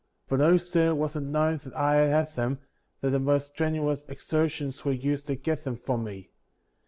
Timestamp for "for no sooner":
0.25-0.95